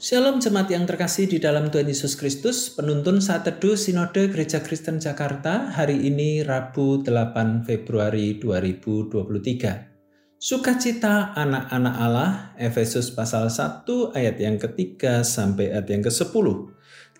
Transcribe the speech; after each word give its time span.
Shalom 0.00 0.40
jemaat 0.40 0.72
yang 0.72 0.88
terkasih 0.88 1.28
di 1.28 1.36
dalam 1.36 1.68
Tuhan 1.68 1.84
Yesus 1.84 2.16
Kristus, 2.16 2.72
penuntun 2.72 3.20
saat 3.20 3.44
teduh 3.44 3.76
Sinode 3.76 4.32
Gereja 4.32 4.64
Kristen 4.64 4.96
Jakarta 4.96 5.76
hari 5.76 6.08
ini 6.08 6.40
Rabu 6.40 7.04
8 7.04 7.68
Februari 7.68 8.40
2023. 8.40 10.40
Sukacita 10.40 11.36
anak-anak 11.36 11.94
Allah, 12.00 12.56
Efesus 12.56 13.12
pasal 13.12 13.52
1 13.52 13.84
ayat 14.16 14.40
yang 14.40 14.56
ketiga 14.56 15.20
sampai 15.20 15.68
ayat 15.68 15.92
yang 15.92 16.00
ke-10. 16.00 16.46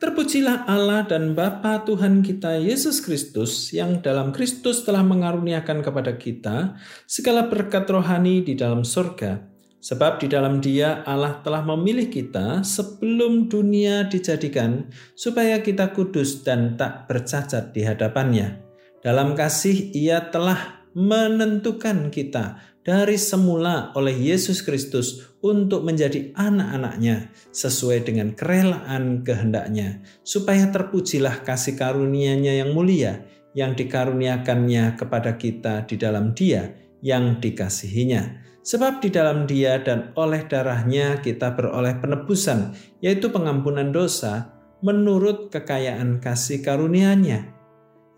Terpujilah 0.01 0.65
Allah 0.65 1.05
dan 1.05 1.37
Bapa 1.37 1.85
Tuhan 1.85 2.25
kita 2.25 2.65
Yesus 2.65 3.05
Kristus 3.05 3.77
yang 3.77 4.01
dalam 4.01 4.33
Kristus 4.33 4.89
telah 4.89 5.05
mengaruniakan 5.05 5.85
kepada 5.85 6.17
kita 6.17 6.81
segala 7.05 7.45
berkat 7.45 7.85
rohani 7.93 8.41
di 8.41 8.57
dalam 8.57 8.89
surga 8.89 9.50
Sebab 9.81 10.21
di 10.21 10.29
dalam 10.29 10.61
Dia 10.61 11.01
Allah 11.09 11.41
telah 11.41 11.65
memilih 11.65 12.13
kita 12.13 12.61
sebelum 12.61 13.49
dunia 13.49 14.05
dijadikan, 14.05 14.93
supaya 15.17 15.65
kita 15.65 15.97
kudus 15.97 16.45
dan 16.45 16.77
tak 16.77 17.09
bercacat 17.09 17.73
di 17.73 17.89
hadapannya. 17.89 18.61
Dalam 19.01 19.33
kasih, 19.33 19.97
Ia 19.97 20.29
telah 20.29 20.85
menentukan 20.93 22.13
kita 22.13 22.61
dari 22.85 23.17
semula 23.17 23.89
oleh 23.97 24.13
Yesus 24.13 24.61
Kristus 24.61 25.33
untuk 25.41 25.89
menjadi 25.89 26.37
anak-anaknya 26.37 27.33
sesuai 27.49 28.05
dengan 28.05 28.37
kerelaan 28.37 29.25
kehendaknya, 29.25 30.05
supaya 30.21 30.69
terpujilah 30.69 31.41
kasih 31.41 31.81
karunia-Nya 31.81 32.61
yang 32.61 32.77
mulia 32.77 33.25
yang 33.57 33.75
dikaruniakannya 33.75 34.95
kepada 34.95 35.35
kita 35.35 35.83
di 35.89 35.97
dalam 35.99 36.37
Dia 36.37 36.71
yang 37.01 37.41
dikasihinya 37.41 38.51
Sebab 38.61 39.01
di 39.01 39.09
dalam 39.09 39.49
dia 39.49 39.81
dan 39.81 40.13
oleh 40.21 40.45
darahnya 40.45 41.25
kita 41.25 41.57
beroleh 41.57 41.97
penebusan, 41.97 42.77
yaitu 43.01 43.33
pengampunan 43.33 43.89
dosa, 43.89 44.53
menurut 44.85 45.49
kekayaan 45.49 46.21
kasih 46.21 46.61
karunia-Nya, 46.61 47.49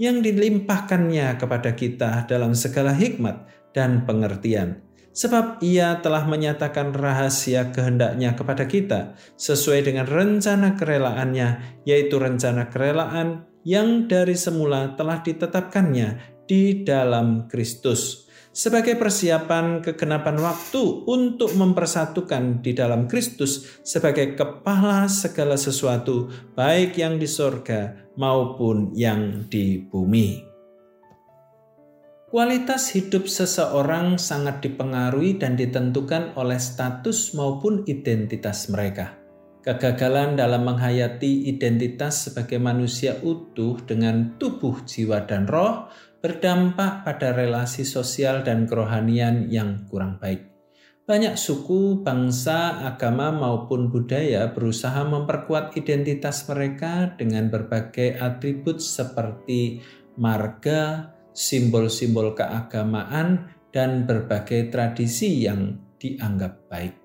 yang 0.03 0.19
dilimpahkannya 0.19 1.39
kepada 1.39 1.79
kita 1.79 2.27
dalam 2.27 2.59
segala 2.59 2.91
hikmat 2.91 3.47
dan 3.71 4.03
pengertian. 4.03 4.83
Sebab 5.13 5.63
ia 5.63 6.01
telah 6.03 6.25
menyatakan 6.27 6.91
rahasia 6.91 7.71
kehendaknya 7.71 8.35
kepada 8.35 8.65
kita 8.67 9.15
sesuai 9.39 9.87
dengan 9.87 10.11
rencana 10.11 10.75
kerelaannya, 10.75 11.81
yaitu 11.87 12.19
rencana 12.19 12.67
kerelaan 12.67 13.47
yang 13.63 14.11
dari 14.11 14.35
semula 14.35 14.99
telah 14.99 15.23
ditetapkannya 15.23 16.43
di 16.51 16.83
dalam 16.83 17.47
Kristus 17.47 18.32
sebagai 18.53 19.01
persiapan 19.01 19.81
kegenapan 19.81 20.37
waktu 20.37 21.09
untuk 21.09 21.57
mempersatukan 21.57 22.61
di 22.61 22.77
dalam 22.77 23.09
Kristus 23.09 23.81
sebagai 23.81 24.37
kepala 24.37 25.09
segala 25.09 25.57
sesuatu, 25.57 26.29
baik 26.53 27.01
yang 27.01 27.17
di 27.17 27.27
sorga 27.27 27.97
maupun 28.21 28.93
yang 28.93 29.49
di 29.49 29.81
bumi. 29.81 30.53
Kualitas 32.33 32.89
hidup 32.97 33.29
seseorang 33.29 34.17
sangat 34.17 34.65
dipengaruhi 34.65 35.37
dan 35.37 35.53
ditentukan 35.53 36.33
oleh 36.41 36.57
status 36.57 37.37
maupun 37.37 37.85
identitas 37.85 38.73
mereka. 38.73 39.22
Kegagalan 39.63 40.35
dalam 40.35 40.67
menghayati 40.67 41.47
identitas 41.47 42.27
sebagai 42.27 42.59
manusia 42.59 43.15
utuh 43.23 43.79
dengan 43.87 44.35
tubuh, 44.35 44.83
jiwa, 44.83 45.23
dan 45.23 45.47
roh 45.47 45.87
berdampak 46.19 47.07
pada 47.07 47.31
relasi 47.31 47.87
sosial 47.87 48.43
dan 48.43 48.67
kerohanian 48.67 49.47
yang 49.47 49.87
kurang 49.87 50.19
baik. 50.19 50.51
Banyak 51.03 51.35
suku, 51.39 52.03
bangsa, 52.03 52.83
agama, 52.87 53.31
maupun 53.31 53.91
budaya 53.91 54.51
berusaha 54.51 55.03
memperkuat 55.07 55.79
identitas 55.79 56.43
mereka 56.51 57.15
dengan 57.15 57.47
berbagai 57.47 58.19
atribut 58.19 58.83
seperti 58.83 59.83
marga, 60.19 61.11
simbol-simbol 61.35 62.35
keagamaan, 62.39 63.51
dan 63.75 64.07
berbagai 64.07 64.71
tradisi 64.71 65.47
yang 65.47 65.75
dianggap 65.99 66.71
baik. 66.71 67.02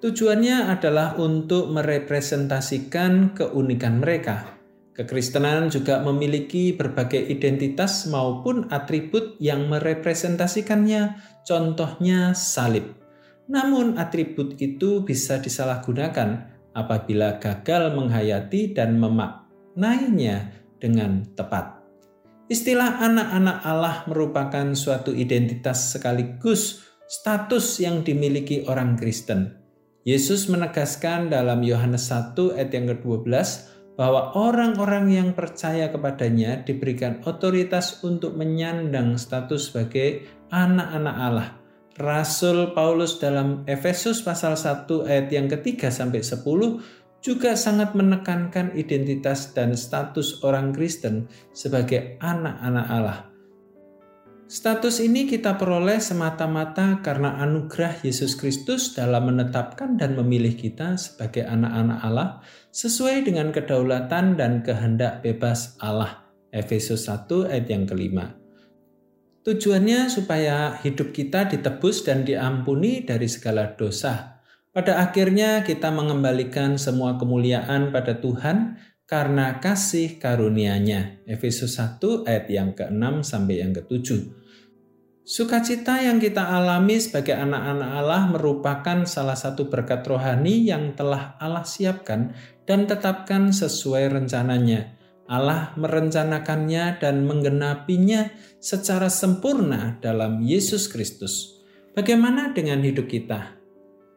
Tujuannya 0.00 0.72
adalah 0.72 1.20
untuk 1.20 1.68
merepresentasikan 1.76 3.36
keunikan 3.36 4.00
mereka, 4.00 4.60
Kekristenan 5.00 5.72
juga 5.72 6.04
memiliki 6.04 6.76
berbagai 6.76 7.24
identitas 7.32 8.04
maupun 8.04 8.68
atribut 8.68 9.32
yang 9.40 9.64
merepresentasikannya, 9.72 11.16
contohnya 11.48 12.36
salib. 12.36 12.84
Namun 13.48 13.96
atribut 13.96 14.60
itu 14.60 15.00
bisa 15.00 15.40
disalahgunakan 15.40 16.52
apabila 16.76 17.40
gagal 17.40 17.96
menghayati 17.96 18.76
dan 18.76 19.00
memaknainya 19.00 20.52
dengan 20.76 21.24
tepat. 21.32 21.80
Istilah 22.52 23.00
anak-anak 23.00 23.58
Allah 23.64 23.96
merupakan 24.04 24.68
suatu 24.76 25.16
identitas 25.16 25.96
sekaligus 25.96 26.84
status 27.08 27.80
yang 27.80 28.04
dimiliki 28.04 28.68
orang 28.68 29.00
Kristen. 29.00 29.56
Yesus 30.00 30.48
menegaskan 30.48 31.28
dalam 31.28 31.60
Yohanes 31.60 32.08
1 32.08 32.56
ayat 32.56 32.72
yang 32.72 32.88
ke-12 32.96 33.28
bahwa 34.00 34.32
orang-orang 34.32 35.12
yang 35.12 35.28
percaya 35.36 35.92
kepadanya 35.92 36.64
diberikan 36.64 37.20
otoritas 37.28 38.00
untuk 38.00 38.32
menyandang 38.32 39.20
status 39.20 39.68
sebagai 39.68 40.24
anak-anak 40.48 41.16
Allah. 41.20 41.48
Rasul 42.00 42.72
Paulus 42.72 43.20
dalam 43.20 43.68
Efesus 43.68 44.24
pasal 44.24 44.56
1 44.56 44.88
ayat 45.04 45.28
yang 45.28 45.52
ketiga 45.52 45.92
sampai 45.92 46.24
10 46.24 46.40
juga 47.20 47.52
sangat 47.52 47.92
menekankan 47.92 48.72
identitas 48.72 49.52
dan 49.52 49.76
status 49.76 50.40
orang 50.40 50.72
Kristen 50.72 51.28
sebagai 51.52 52.16
anak-anak 52.24 52.86
Allah. 52.88 53.29
Status 54.50 54.98
ini 54.98 55.30
kita 55.30 55.54
peroleh 55.54 56.02
semata-mata 56.02 56.98
karena 57.06 57.38
anugerah 57.38 58.02
Yesus 58.02 58.34
Kristus 58.34 58.98
dalam 58.98 59.30
menetapkan 59.30 59.94
dan 59.94 60.18
memilih 60.18 60.58
kita 60.58 60.98
sebagai 60.98 61.46
anak-anak 61.46 61.98
Allah 62.02 62.42
sesuai 62.74 63.30
dengan 63.30 63.54
kedaulatan 63.54 64.34
dan 64.34 64.66
kehendak 64.66 65.22
bebas 65.22 65.78
Allah. 65.78 66.26
Efesus 66.50 67.06
1 67.06 67.46
ayat 67.46 67.70
yang 67.70 67.86
kelima. 67.86 68.34
Tujuannya 69.46 70.10
supaya 70.10 70.74
hidup 70.82 71.14
kita 71.14 71.46
ditebus 71.46 72.02
dan 72.02 72.26
diampuni 72.26 73.06
dari 73.06 73.30
segala 73.30 73.78
dosa. 73.78 74.42
Pada 74.74 74.98
akhirnya 74.98 75.62
kita 75.62 75.94
mengembalikan 75.94 76.74
semua 76.74 77.14
kemuliaan 77.22 77.94
pada 77.94 78.18
Tuhan 78.18 78.82
karena 79.06 79.62
kasih 79.62 80.18
karunia-Nya. 80.18 81.22
Efesus 81.26 81.78
1 81.78 82.26
ayat 82.26 82.46
yang 82.50 82.74
ke-6 82.74 83.22
sampai 83.22 83.62
yang 83.62 83.70
ke-7. 83.78 84.39
Sukacita 85.20 86.00
yang 86.00 86.16
kita 86.16 86.48
alami 86.48 86.96
sebagai 86.96 87.36
anak-anak 87.36 87.90
Allah 87.92 88.22
merupakan 88.32 88.98
salah 89.04 89.36
satu 89.36 89.68
berkat 89.68 90.00
rohani 90.08 90.64
yang 90.64 90.96
telah 90.96 91.36
Allah 91.36 91.62
siapkan 91.62 92.32
dan 92.64 92.88
tetapkan 92.88 93.52
sesuai 93.52 94.16
rencananya. 94.16 94.96
Allah 95.30 95.76
merencanakannya 95.78 96.98
dan 96.98 97.22
menggenapinya 97.28 98.34
secara 98.58 99.06
sempurna 99.06 100.00
dalam 100.02 100.42
Yesus 100.42 100.90
Kristus. 100.90 101.62
Bagaimana 101.94 102.50
dengan 102.50 102.82
hidup 102.82 103.06
kita? 103.06 103.60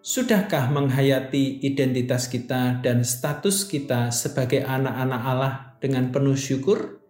Sudahkah 0.04 0.72
menghayati 0.74 1.62
identitas 1.64 2.32
kita 2.32 2.82
dan 2.82 3.06
status 3.06 3.68
kita 3.70 4.10
sebagai 4.10 4.66
anak-anak 4.66 5.22
Allah 5.22 5.54
dengan 5.84 6.10
penuh 6.10 6.36
syukur? 6.36 7.03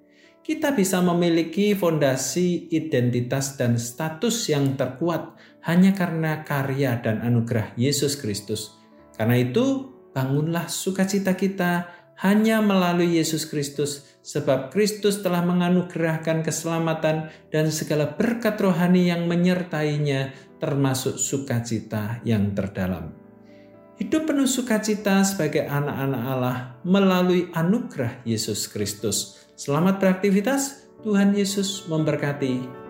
Kita 0.44 0.76
bisa 0.76 1.00
memiliki 1.00 1.72
fondasi 1.72 2.68
identitas 2.68 3.56
dan 3.56 3.80
status 3.80 4.52
yang 4.52 4.76
terkuat 4.76 5.40
hanya 5.64 5.96
karena 5.96 6.44
karya 6.44 7.00
dan 7.00 7.24
anugerah 7.24 7.72
Yesus 7.80 8.20
Kristus. 8.20 8.76
Karena 9.16 9.40
itu, 9.40 9.88
bangunlah 10.12 10.68
sukacita 10.68 11.40
kita 11.40 11.88
hanya 12.20 12.60
melalui 12.60 13.16
Yesus 13.16 13.48
Kristus, 13.48 14.20
sebab 14.20 14.70
Kristus 14.70 15.24
telah 15.24 15.42
menganugerahkan 15.48 16.44
keselamatan 16.44 17.32
dan 17.48 17.66
segala 17.72 18.12
berkat 18.12 18.60
rohani 18.60 19.08
yang 19.10 19.26
menyertainya, 19.32 20.36
termasuk 20.60 21.16
sukacita 21.16 22.20
yang 22.28 22.52
terdalam. 22.52 23.23
Hidup 24.02 24.26
penuh 24.26 24.50
sukacita 24.50 25.22
sebagai 25.22 25.70
anak-anak 25.70 26.22
Allah 26.26 26.58
melalui 26.82 27.54
anugerah 27.54 28.26
Yesus 28.26 28.66
Kristus 28.66 29.44
Selamat 29.54 30.02
beraktivitas, 30.02 30.90
Tuhan 31.06 31.38
Yesus 31.38 31.86
memberkati. 31.86 32.83